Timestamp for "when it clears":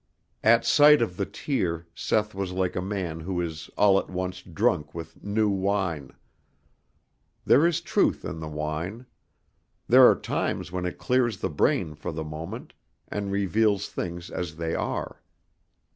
10.71-11.37